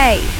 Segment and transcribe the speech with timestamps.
[0.00, 0.39] Headshot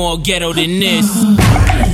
[0.00, 1.89] more ghetto than this.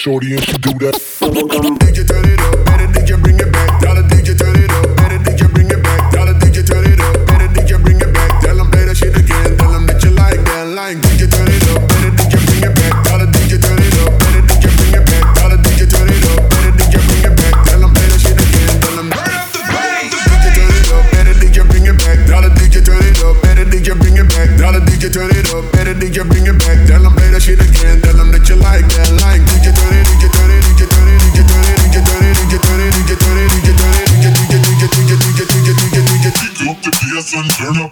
[0.00, 0.96] shorty and she do that.
[0.96, 3.68] DJ turn it up, better DJ bring it back.
[3.84, 6.00] Dollar DJ turn it up, better DJ bring it back.
[6.08, 8.40] Dollar DJ turn it up, better DJ bring it back.
[8.40, 11.52] Tell them play that shit again, tell them that you like that, like DJ turn
[11.52, 12.96] it up, better DJ bring it back.
[13.04, 15.24] Dollar DJ turn it up, better DJ bring it back.
[15.36, 17.54] Dollar DJ turn it up, better DJ bring it back.
[17.68, 20.16] Tell them play that shit again, tell them turn up the bass.
[20.16, 22.16] DJ turn it up, better DJ bring it back.
[22.24, 24.48] Dollar DJ turn it up, better DJ bring it back.
[24.56, 26.88] Dollar DJ turn it up, better DJ bring it back.
[26.88, 29.19] Tell them play that shit again, tell them that you like that.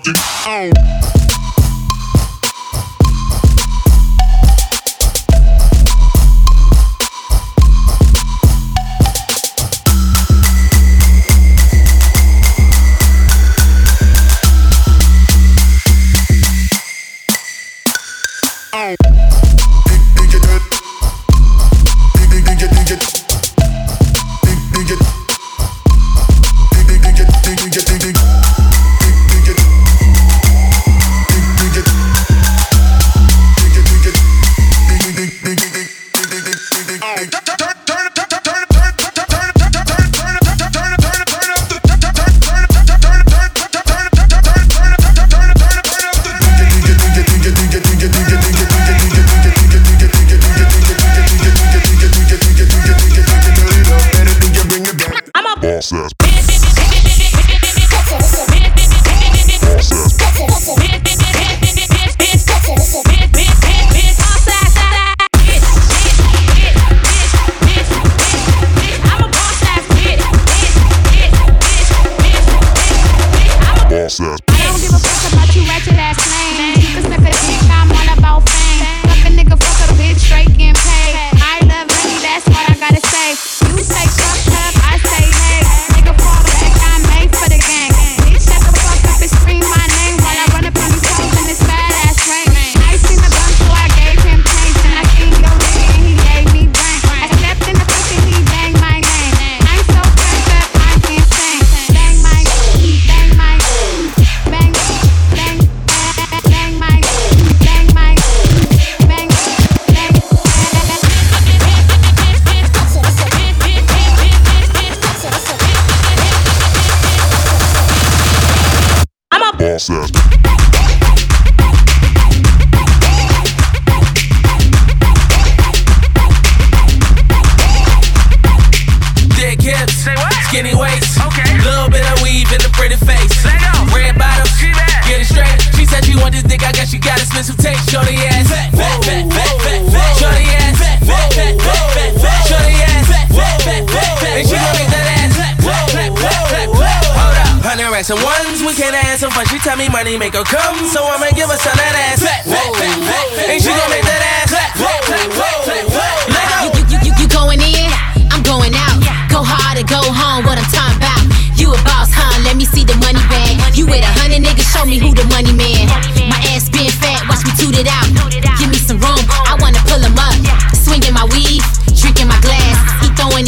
[0.07, 0.98] Oh.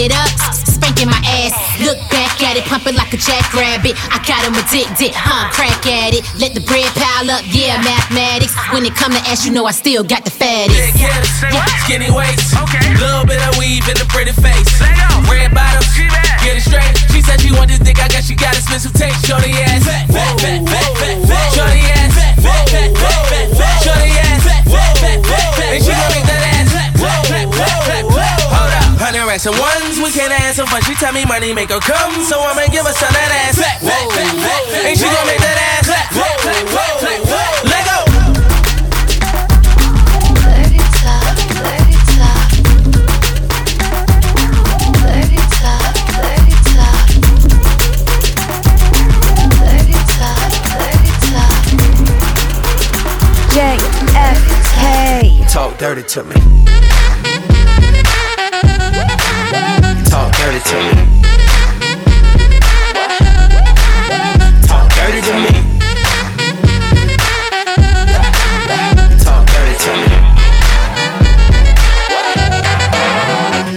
[0.00, 1.52] It up, spanking my ass.
[1.84, 3.92] Look back at it, pumping like a jackrabbit.
[4.08, 5.52] I got him addicted, huh?
[5.52, 6.24] Crack at it.
[6.40, 8.56] Let the bread pile up, yeah, mathematics.
[8.72, 10.96] When it come to ass, you know I still got the fattest.
[11.84, 12.80] Skinny waist, okay.
[12.96, 14.72] little bit of weave in the pretty face.
[15.28, 15.92] Red bottoms,
[16.40, 16.96] get it straight.
[17.12, 19.20] She said she want this dick, I guess she got expensive taste.
[19.28, 21.48] Shorty ass, fat, fat, fat, fat, fat, fat.
[21.52, 23.76] Shorty ass, fat, fat, fat, fat, fat, fat.
[23.84, 25.70] Shorty ass, fat, fat, fat, fat, fat.
[25.76, 25.92] And she
[29.46, 30.82] up, hundred ones, we can't have some fun.
[30.82, 33.56] She tell me money make her come, so I'ma give her some of that ass.
[33.56, 34.84] Fat, fat, fat, fat, fat.
[34.84, 37.64] And she gon' make that ass clap, clap, clap, clap, clap, clap.
[37.64, 38.04] Let go.
[53.56, 55.48] JFK.
[55.50, 56.34] Talk dirty to me.
[56.34, 56.59] Talk dirty to me.
[60.70, 60.78] Talk
[64.94, 65.50] dirty to me.
[69.18, 70.06] Talk dirty to me.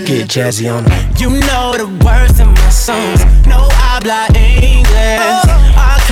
[0.05, 0.97] Get jazzy on me.
[1.17, 3.25] You know the words in my songs.
[3.47, 5.42] No habla English.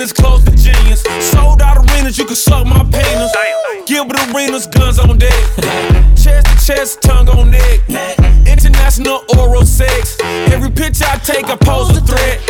[0.00, 1.02] Close to genius.
[1.20, 3.30] Sold out arenas, you can suck my penis.
[3.86, 5.30] Gilbert arenas, guns on deck.
[6.16, 7.80] chest to chest, tongue on neck.
[8.48, 10.16] International oral sex.
[10.48, 12.40] Every picture I take, I pose a threat.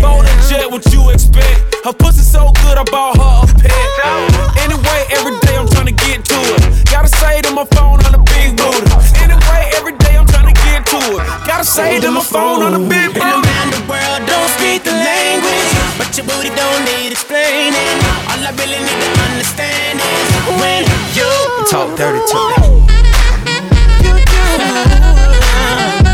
[0.00, 1.84] Bone and jet, what you expect?
[1.84, 4.56] Her pussy so good, I bought her a pet.
[4.64, 6.88] Anyway, every day I'm trying to get to it.
[6.88, 8.88] Gotta say to my phone on a big booty.
[9.20, 11.46] Anyway, every day I'm trying to get to it.
[11.46, 13.45] Gotta say to my phone on a big booty.
[16.16, 17.74] Language, but your booty don't need explaining.
[18.28, 20.28] All I really need to understand is
[20.60, 21.30] when you
[21.70, 22.62] Talk dirty to me.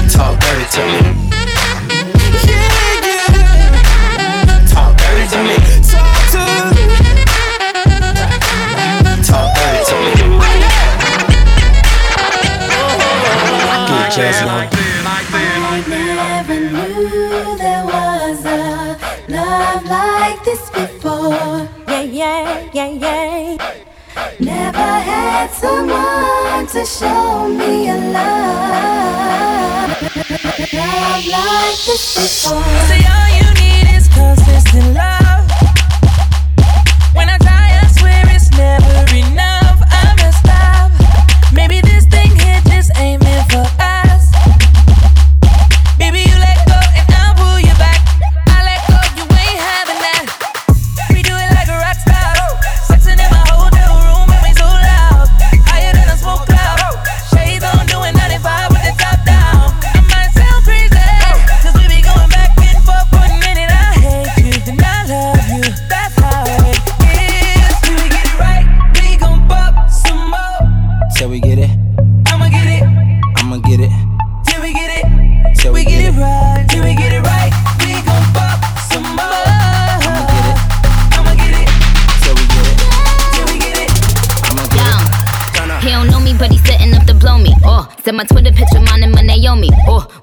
[0.08, 1.00] Talk dirty to me.
[2.46, 2.68] Yeah,
[3.06, 3.28] yeah.
[4.68, 5.56] Talk dirty to me.
[5.90, 6.84] Talk to me.
[9.22, 10.12] Talk dirty to me.
[13.88, 14.82] Get jazzy on me.
[15.82, 16.21] Never knew
[20.22, 21.68] like this before.
[21.88, 23.56] Yeah, yeah, yeah, yeah.
[24.38, 29.90] Never had someone to show me a love,
[30.80, 32.76] love like this before.
[32.88, 35.44] Say all you need is consistent love.
[37.16, 39.31] When I try, I swear it's never enough.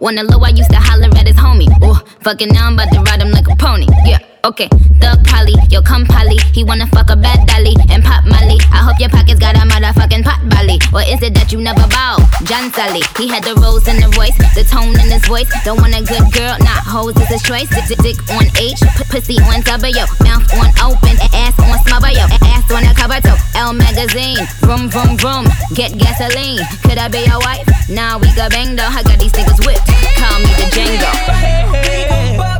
[0.09, 1.67] Oh, wanna low, I used to holler at his homie.
[1.83, 3.85] Oh, fucking now I'm about to ride him like a pony.
[4.05, 4.28] Yeah.
[4.49, 4.65] Okay,
[4.97, 6.33] Thug Polly, yo come Polly.
[6.57, 8.57] He wanna fuck a bad dolly and pop Molly.
[8.73, 10.81] I hope your pockets got a motherfucking pot belly.
[10.89, 12.17] Or is it that you never bow?
[12.49, 15.45] John Sally, he had the rose in the voice, the tone in his voice.
[15.61, 17.69] Don't want a good girl, not hoes is his choice.
[17.69, 22.09] Dick, dick, dick on H, p- pussy on W, mouth on open, ass on smother,
[22.09, 23.37] yo, ass on a cover toe.
[23.53, 25.45] Elle magazine, vroom vroom vroom,
[25.77, 26.65] get gasoline.
[26.81, 27.69] Could I be your wife?
[27.85, 28.89] Nah, we got bang though.
[28.89, 29.85] I got these niggas whipped.
[30.17, 32.58] Call me the Django.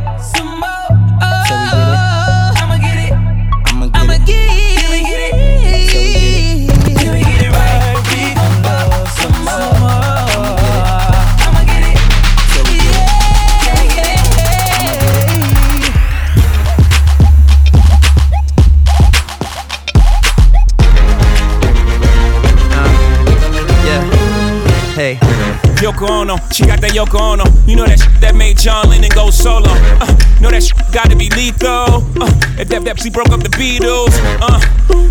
[26.00, 27.44] Yoko Ono, she got that Yoko Ono.
[27.68, 29.68] You know that that made John Lennon go solo.
[30.00, 30.08] Uh,
[30.40, 30.64] know that
[30.96, 32.00] gotta be lethal.
[32.16, 34.16] Uh, if that Pepsi broke up the Beatles.
[34.40, 34.56] Uh,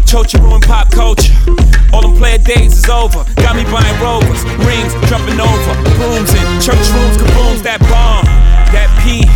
[0.09, 1.29] Chochi ruined pop culture.
[1.93, 3.21] All them player days is over.
[3.37, 7.61] Got me buying rovers, rings, jumping over, brooms in church rooms, kabooms.
[7.61, 8.25] That bomb,
[8.73, 9.29] that P.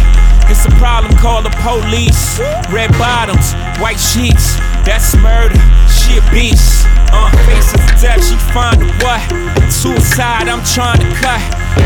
[0.50, 2.42] It's a problem, call the police.
[2.74, 5.60] Red bottoms, white sheets, that's murder.
[5.90, 6.86] She a beast.
[7.12, 9.22] Uh, faces death, she find a what?
[9.72, 11.42] Suicide, I'm trying to cut.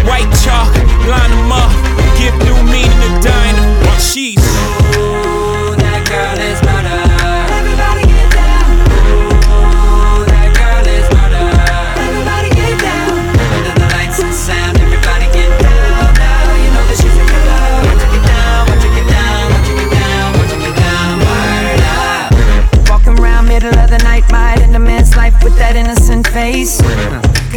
[0.05, 0.73] White chalk,
[1.07, 1.71] line them up.
[2.17, 3.57] Give new meaning to dying.
[3.85, 3.99] One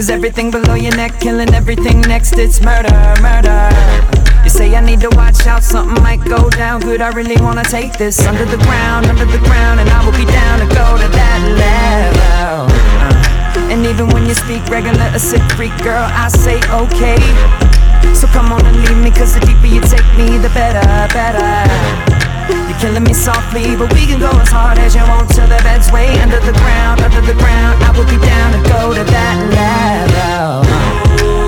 [0.01, 2.89] Cause everything below your neck, killing everything next, it's murder,
[3.21, 3.69] murder.
[4.43, 6.81] You say I need to watch out, something might go down.
[6.81, 10.17] Good, I really wanna take this under the ground, under the ground, and I will
[10.17, 12.75] be down to go to that level.
[13.05, 17.21] Uh, And even when you speak regular, a sick freak girl, I say okay.
[18.15, 20.81] So come on and leave me, cause the deeper you take me, the better,
[21.13, 22.20] better.
[22.51, 25.61] You're killing me softly, but we can go as hard as you want till the
[25.63, 27.83] bed's way under the ground, under the ground.
[27.83, 31.40] I will be down to go to that level.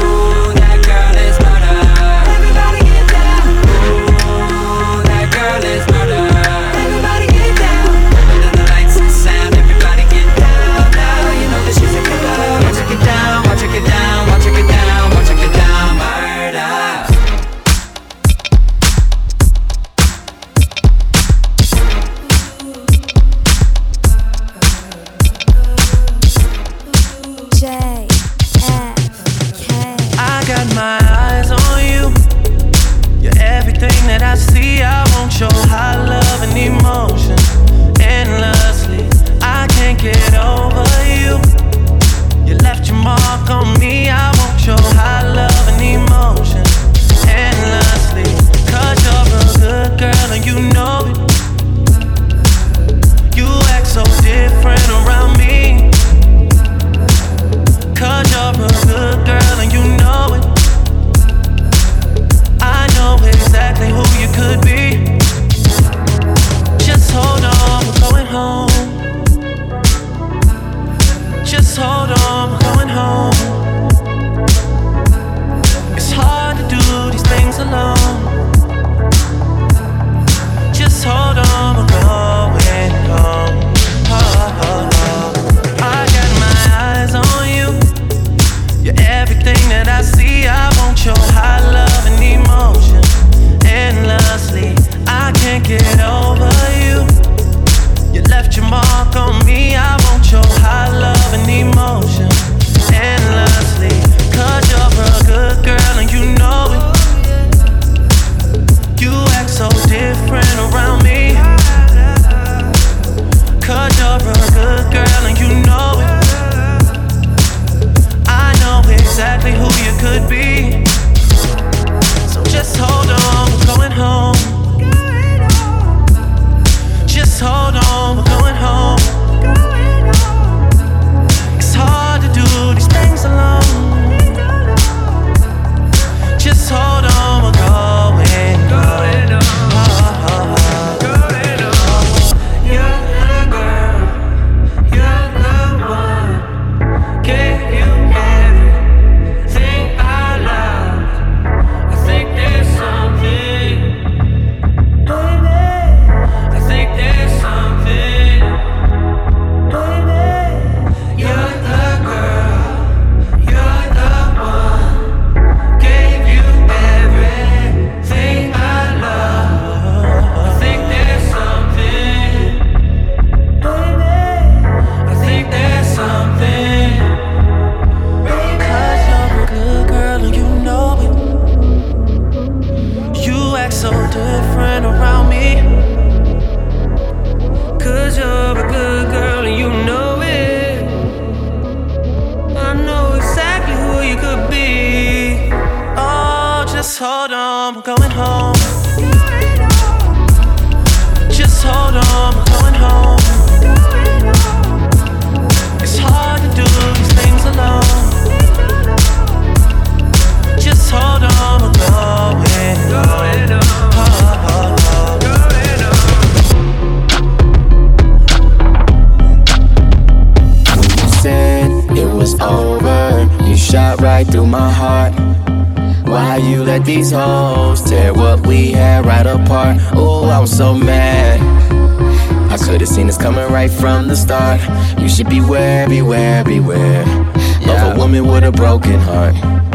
[232.82, 234.60] I could've seen this coming right from the start.
[234.98, 239.71] You should beware, beware, beware of a woman with a broken heart.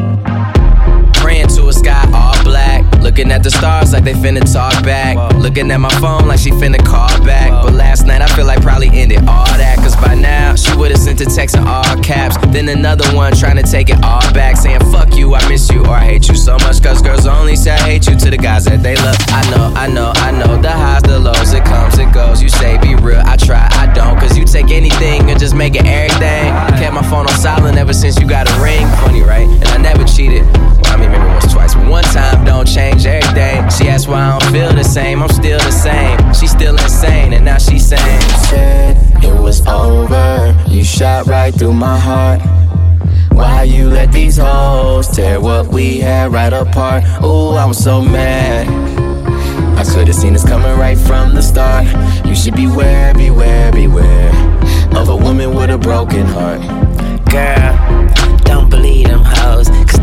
[3.18, 5.18] Looking at the stars like they finna talk back.
[5.38, 7.50] Looking at my phone like she finna call back.
[7.50, 9.78] But last night I feel like probably ended all that.
[9.78, 12.38] Cause by now she would've sent a text in all caps.
[12.54, 14.56] Then another one trying to take it all back.
[14.56, 16.84] Saying fuck you, I miss you, or I hate you so much.
[16.84, 19.16] Cause girls only say I hate you to the guys that they love.
[19.30, 20.62] I know, I know, I know.
[20.62, 22.40] The highs, the lows, it comes, it goes.
[22.40, 24.20] You say be real, I try, I don't.
[24.20, 26.54] Cause you take anything and just make it everything.
[26.78, 28.86] Kept my phone on silent ever since you got a ring.
[29.02, 29.48] Funny, right?
[29.48, 30.46] And I never cheated.
[30.88, 33.69] I mean, once, twice, one time don't change everything.
[33.69, 35.21] She asked why I don't feel the same.
[35.21, 36.17] I'm still the same.
[36.34, 41.73] She's still insane, and now she's saying, Said it was over, you shot right through
[41.73, 42.41] my heart.
[43.32, 47.04] Why you let these hoes tear what we had right apart?
[47.21, 48.67] Oh, I'm so mad.
[49.78, 51.86] I could've seen this coming right from the start.
[52.26, 54.32] You should beware, beware, beware
[54.95, 56.62] of a woman with a broken heart.
[57.30, 57.87] Girl,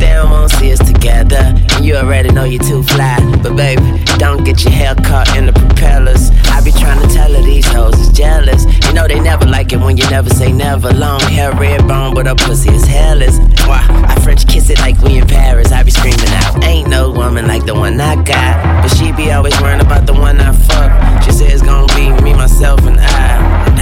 [0.00, 1.52] don't wanna see us together.
[1.74, 3.18] And you already know you're too fly.
[3.42, 3.82] But baby,
[4.18, 6.30] don't get your hair caught in the propellers.
[6.50, 8.64] I be trying to tell her these hoes is jealous.
[8.86, 10.92] You know they never like it when you never say never.
[10.92, 13.38] Long hair, red bone, but her pussy is hairless.
[13.66, 13.84] Why?
[14.08, 15.72] I French kiss it like we in Paris.
[15.72, 18.82] I be screaming out, ain't no woman like the one I got.
[18.82, 21.22] But she be always worrying about the one I fuck.
[21.24, 23.73] She said it's gonna be me, myself, and I.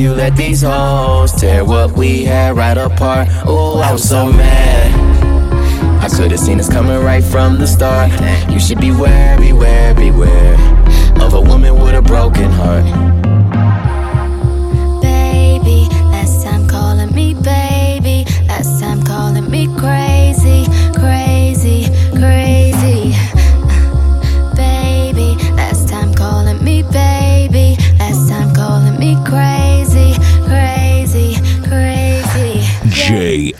[0.00, 3.28] you let these hoes tear what we had right apart?
[3.44, 6.02] Oh, I was so mad.
[6.02, 8.10] I could've seen this coming right from the start.
[8.50, 10.54] You should beware, beware, beware
[11.20, 13.39] of a woman with a broken heart.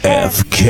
[0.02, 0.64] JFK.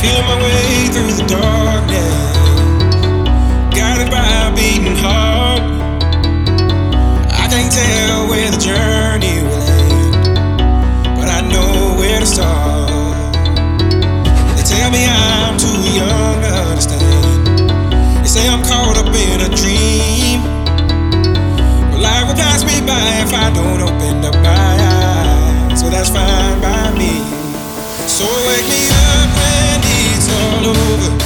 [0.00, 2.36] Feeling my way through the darkness,
[3.76, 5.60] guided by a beating heart.
[7.30, 9.35] I can't tell where the journey
[22.86, 25.80] by if I don't open up my eyes.
[25.80, 27.18] So that's fine by me.
[28.06, 31.25] So wake me up when it's all over.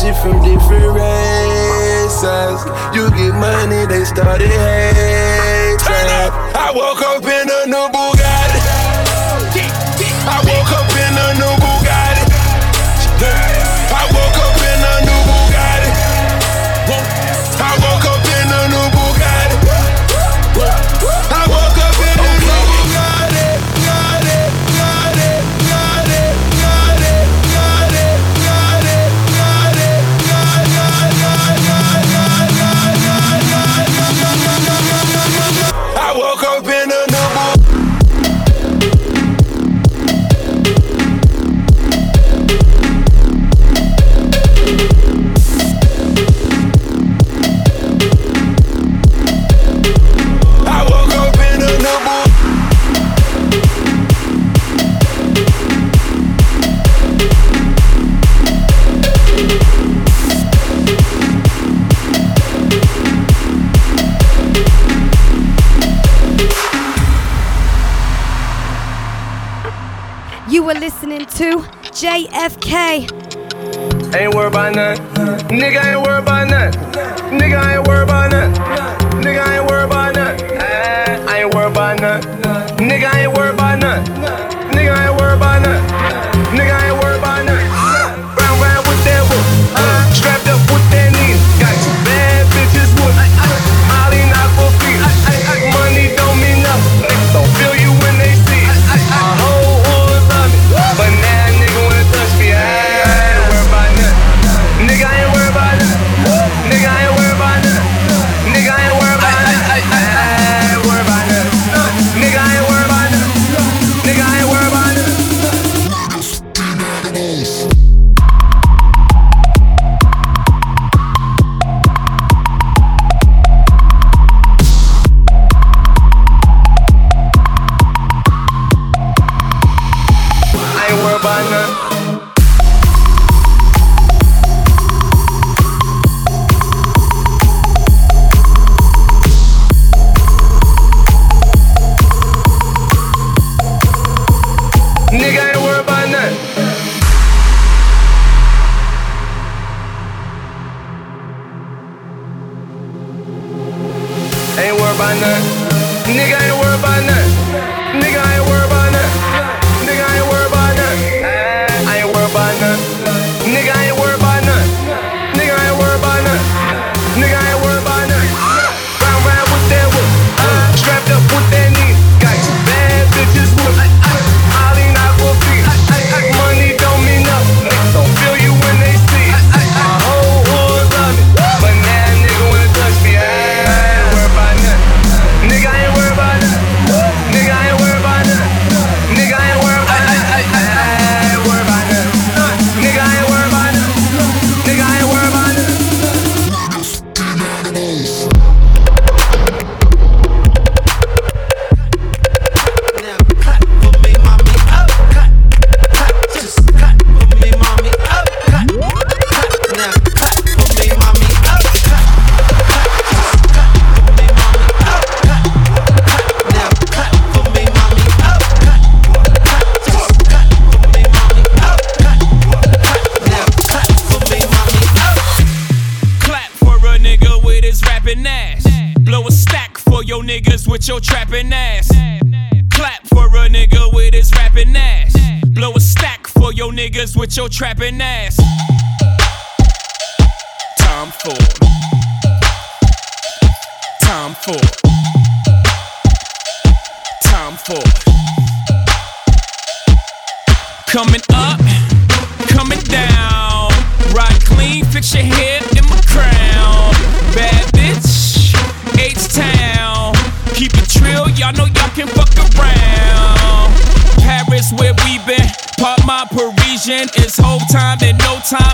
[0.00, 2.64] from different races.
[2.96, 5.78] You get money, they started hating.
[6.56, 8.19] I woke up in a new Bugatti.
[72.70, 73.06] okay.
[74.16, 74.96] Ain't worried about none.
[75.48, 76.72] Nigga ain't worried about none.
[77.34, 78.69] Nigga ain't worried about none.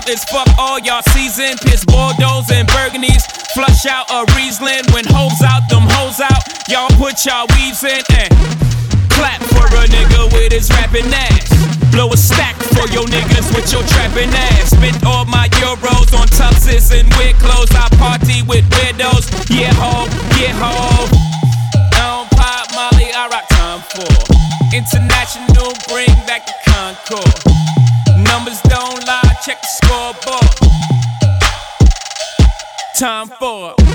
[0.07, 1.59] It's fuck all y'all season.
[1.67, 3.27] Piss Bordeaux and Burgundies.
[3.51, 4.87] Flush out a Riesling.
[4.95, 6.47] When hoes out, them hoes out.
[6.71, 8.31] Y'all put y'all weaves in and
[9.11, 11.51] clap for a nigga with his rapping ass.
[11.91, 14.71] Blow a stack for your niggas with your trapping ass.
[14.71, 17.75] Spent all my euros on tuxes and weird clothes.
[17.75, 19.27] I party with widows.
[19.51, 20.07] Yeah, ho,
[20.39, 21.03] yeah, ho.
[21.91, 24.23] Don't pop Molly, I rock Tom Ford.
[24.71, 28.23] International, bring back the Concorde.
[28.23, 28.61] Numbers
[32.97, 33.77] Tom Ford.
[33.77, 33.86] Time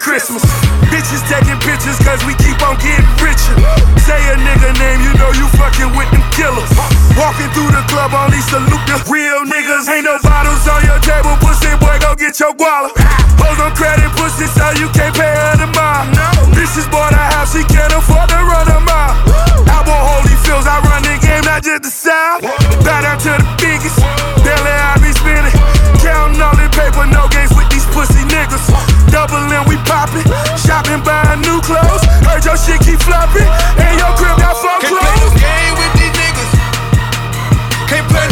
[0.00, 0.40] Christmas.
[0.88, 3.52] Bitches taking pictures cause we keep on getting richer.
[4.00, 6.72] Say a nigga name, you know you fucking with them killers.
[7.20, 9.86] Walking through the club, only salute the real niggas.
[9.92, 12.88] Ain't no bottles on your table, pussy boy, go get your guala.
[13.38, 16.08] Hoes on credit, pussy, so you can't pay her the mile.
[16.56, 19.14] Bitches bought a house, she can't afford to run a mile.
[19.68, 22.40] Album holy feels, I run the game, not just the south.
[22.82, 24.00] Bow down to the biggest,
[24.42, 25.54] daily I be spinning.
[26.00, 28.89] Counting all the paper, no games with these pussy niggas.
[29.20, 30.24] Doubling, we popping.
[30.56, 32.00] Shopping, buying new clothes.
[32.24, 33.44] Heard your shit keep flopping.
[33.76, 35.36] And your crib got fuck Can't play clothes.
[35.36, 36.52] game with these niggas.
[37.84, 38.29] Can't play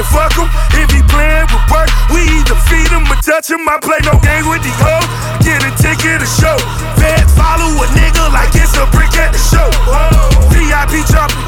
[0.00, 0.48] then fuck 'em.
[0.80, 3.68] If he playing with work, we either feed him or touch him.
[3.68, 5.06] I play no games with these hoes.
[5.44, 6.56] Get a ticket to show.
[6.96, 9.68] Fed follow a nigga like it's a brick at the show.
[10.52, 11.44] VIP jumping.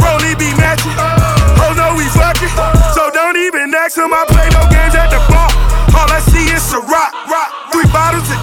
[0.00, 0.94] Rolly be matching.
[0.96, 2.52] Oh, hoes know we fucking.
[2.94, 4.12] So don't even ask him.
[4.12, 5.50] I play no games at the bar.
[5.98, 7.50] All I see is a rock, rock.
[7.72, 8.41] Three bottles of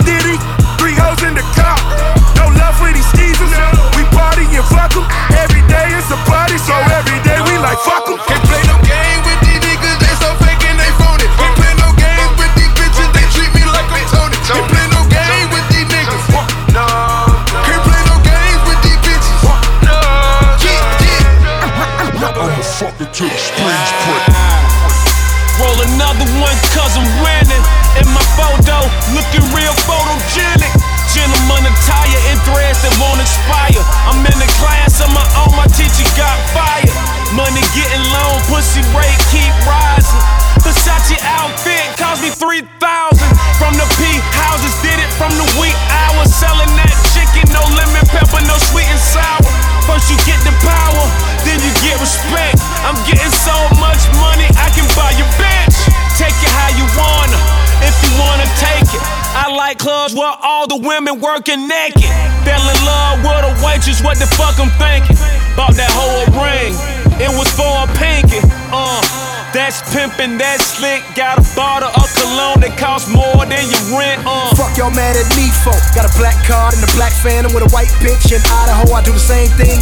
[77.21, 78.95] phantom with a white bitch in Idaho.
[78.95, 79.79] I do the same thing.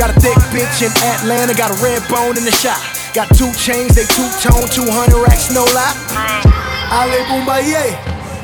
[0.00, 1.54] Got a thick bitch in Atlanta.
[1.54, 2.80] Got a red bone in the shop.
[3.14, 5.96] Got two chains, they two tone, 200 racks, no lie.
[6.92, 7.96] Ali Bomaye,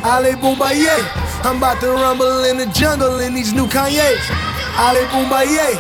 [0.05, 0.97] Ali Bomaye.
[1.45, 4.25] I'm about to rumble in the jungle in these new Kanye's.
[4.81, 5.77] Ali Bomaye,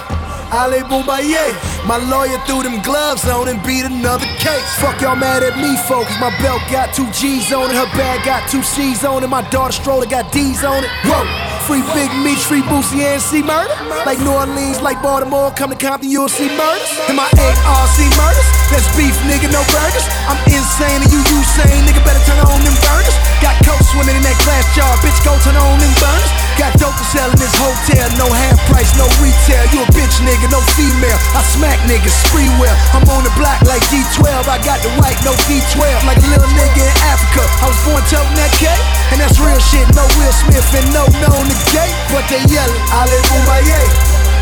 [0.52, 1.56] Ali Bomaye.
[1.88, 4.68] My lawyer threw them gloves on and beat another case.
[4.76, 6.12] Fuck y'all mad at me, folks.
[6.20, 9.42] My belt got two G's on it, her bag got two C's on it, my
[9.50, 10.90] daughter stroller got D's on it.
[11.08, 11.24] Whoa,
[11.66, 13.74] free Big Meech, free Boosie and C murder.
[14.06, 16.90] Like New Orleans, like Baltimore, come to Compton, you'll see murders.
[17.08, 20.06] And my ARC murders, that's beef, nigga, no burgers.
[20.26, 23.16] I'm insane and you Usain, nigga, better turn on them burners.
[23.38, 26.41] Got coke swimming in that glass jar, bitch, go turn on them burners.
[26.62, 29.66] Got dope to sell in this hotel, no half price, no retail.
[29.74, 31.18] You a bitch, nigga, no female.
[31.34, 32.78] I smack niggas, spree well.
[32.94, 35.82] I'm on the block like D12, I got the white, no D12.
[36.06, 37.42] Like a little nigga in Africa.
[37.58, 38.70] I was born toting that K,
[39.10, 39.90] and that's real shit.
[39.98, 43.82] No Will Smith and no known the gate, but they yelling, Ali Bomaye,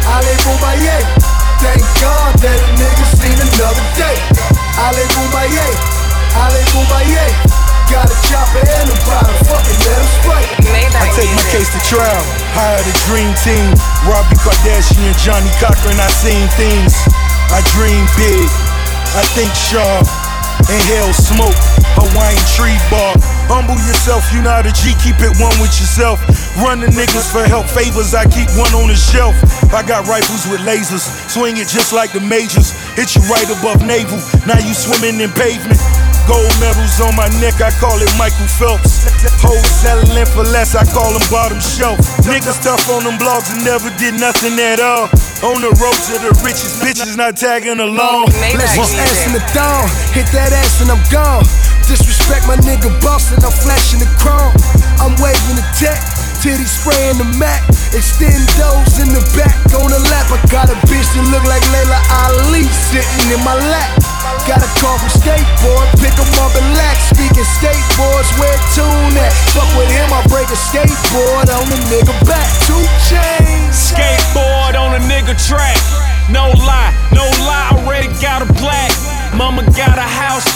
[0.05, 1.01] Ali Bomaye.
[1.65, 4.21] Thank God that a nigga seen another day.
[4.77, 5.69] Ali Bomaye,
[6.37, 7.70] Ali Bomaye.
[7.91, 10.47] Got a chopper and a bottle, fucking let him spray.
[10.95, 12.23] I take my case to trial.
[12.55, 13.75] Hire the dream team.
[14.07, 15.99] Robbie Kardashian, Johnnie Cochran.
[15.99, 16.95] I seen things.
[17.51, 18.47] I dream big.
[19.19, 20.07] I think sharp.
[20.71, 21.59] Inhale smoke.
[21.99, 23.19] Hawaiian tree bark.
[23.51, 26.23] Humble yourself, you not a G, keep it one with yourself.
[26.63, 29.35] Run the niggas for help favors, I keep one on the shelf.
[29.75, 32.71] I got rifles with lasers, swing it just like the majors.
[32.95, 35.83] Hit you right above navel, now you swimming in pavement.
[36.31, 39.03] Gold medals on my neck, I call it Michael Phelps.
[39.43, 41.99] Hoes settling for less, I call them bottom shelf.
[42.23, 45.11] Niggas tough on them blogs and never did nothing at all.
[45.43, 48.31] On the road to the richest bitches, not tagging along.
[48.55, 51.43] Let's just ass in the dawn, hit that ass and I'm gone.
[51.91, 54.55] Disrespect my nigga boss and I'm flashing the chrome.
[55.03, 55.99] I'm waving the tech,
[56.47, 57.67] titty spraying the Mac.
[57.91, 60.31] Extend those in the back on the lap.
[60.31, 64.10] I got a bitch that look like Laila Ali sitting in my lap.
[64.49, 66.99] Got a call from skateboard, pick 'em up and lax.
[67.15, 69.33] Speaking skateboards, where tune at?
[69.55, 72.49] Fuck with him, I break a skateboard on the nigga back.
[72.67, 73.71] Two chains.
[73.71, 75.79] Skateboard on a nigga track.
[76.29, 78.91] No lie, no lie, already got a black.
[79.35, 80.47] Mama got a house,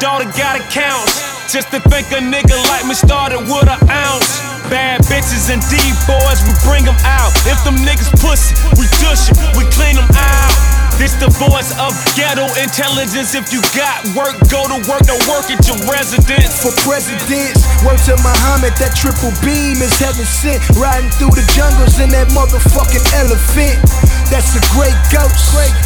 [0.00, 1.22] daughter got accounts.
[1.52, 4.40] Just to think a nigga like me started with an ounce.
[4.68, 5.78] Bad bitches and D
[6.08, 7.30] boys, we bring them out.
[7.46, 10.73] If them niggas pussy, we dush 'em, we clean them out.
[10.98, 13.34] This the voice of ghetto intelligence.
[13.34, 16.62] If you got work, go to work, don't work at your residence.
[16.62, 20.62] For presidents, word to Muhammad, that triple beam is heaven sent.
[20.78, 23.82] Riding through the jungles in that motherfucking elephant.
[24.30, 25.34] That's a great ghost.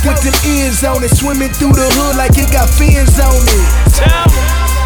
[0.04, 3.68] With them ears on it, swimming through the hood like it got fins on it.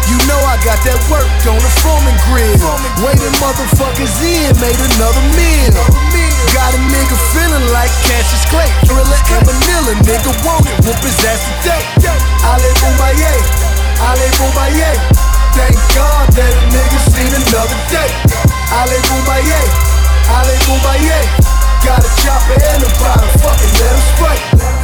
[0.07, 2.57] You know I got that work on the Foreman grill.
[3.03, 6.32] Waiting motherfuckers in, made another meal.
[6.53, 8.69] Got a nigga feeling like Cassius Clay.
[8.85, 11.81] Thrilla and Manila, nigga want it, whoop his ass today.
[12.45, 13.33] Ali Bomaye,
[13.97, 14.93] Ali Bomaye.
[15.57, 18.09] Thank God that a nigga seen another day.
[18.69, 19.61] Ali Bomaye,
[20.29, 21.19] Ali Bomaye.
[21.81, 24.82] Got a chopper and a bottle, fucking let him spray.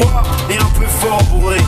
[0.00, 1.58] Fort et un peu fort bourré.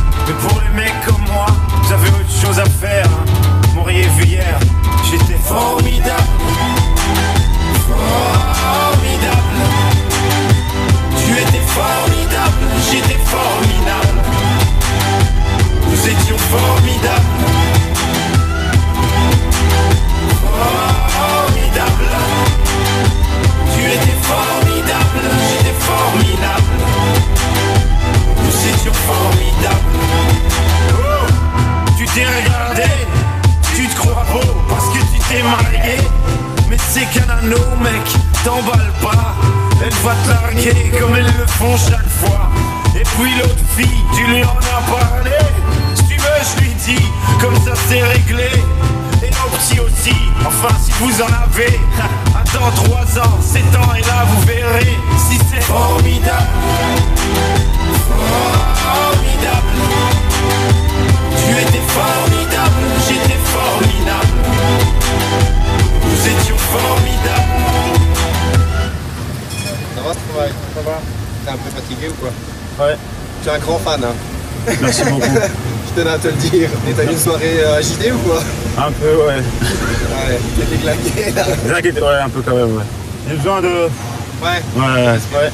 [74.81, 75.27] Merci beaucoup.
[75.27, 76.71] Je tenais à te le dire.
[76.89, 78.41] Et t'as eu une soirée euh, agitée ou quoi?
[78.79, 79.37] Un peu, ouais.
[79.37, 81.45] Ouais, t'es déglingué là.
[81.75, 82.85] T'inquiète, ouais, un peu quand même, ouais.
[83.29, 83.69] J'ai besoin de.
[83.69, 84.63] Ouais.
[84.77, 85.53] Ouais, ouais.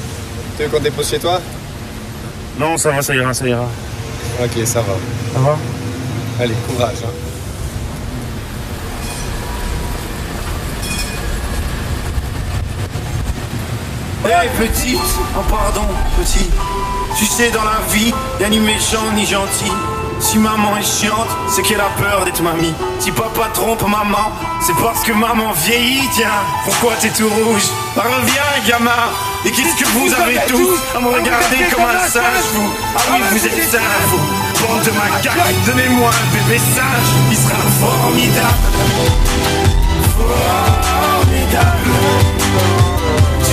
[0.56, 1.40] Tu veux qu'on te dépose chez toi?
[2.58, 3.66] Non, ça va, ça ira, ça ira.
[4.42, 4.94] Ok, ça va.
[5.32, 5.58] Ça va?
[6.40, 6.96] Allez, courage.
[7.04, 7.10] Hein.
[14.26, 14.98] Hey petite,
[15.36, 15.82] oh pardon
[16.18, 16.48] petit
[17.16, 19.72] Tu sais dans la vie, y'a ni méchant ni gentil.
[20.18, 22.74] Si maman est chiante, c'est qu'elle a peur d'être mamie.
[22.98, 26.08] Si papa trompe maman, c'est parce que maman vieillit.
[26.14, 26.28] Tiens,
[26.64, 27.70] pourquoi t'es tout rouge?
[27.96, 28.90] Reviens gamin.
[29.44, 32.70] Et qu'est-ce que vous avez tous à me regarder comme un singe vous.
[32.96, 34.66] Ah oui vous êtes singe vous.
[34.66, 38.48] Bande de macaques, donnez-moi un bébé sage Il sera formidable.
[40.16, 41.90] Formidable